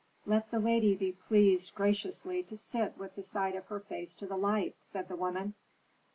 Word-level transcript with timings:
"Let 0.25 0.49
the 0.49 0.57
lady 0.57 0.95
be 0.95 1.11
pleased 1.11 1.75
graciously 1.75 2.41
to 2.45 2.57
sit 2.57 2.97
with 2.97 3.13
the 3.13 3.21
side 3.21 3.53
of 3.53 3.67
her 3.67 3.79
face 3.81 4.15
to 4.15 4.25
the 4.25 4.35
light," 4.35 4.73
said 4.79 5.07
the 5.09 5.15
woman. 5.15 5.53